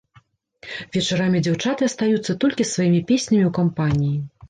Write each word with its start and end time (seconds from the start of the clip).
Вечарамі 0.95 1.43
дзяўчаты 1.45 1.81
астаюцца 1.91 2.39
толькі 2.47 2.63
з 2.65 2.71
сваімі 2.75 3.07
песнямі 3.13 3.43
ў 3.47 3.51
кампаніі. 3.63 4.19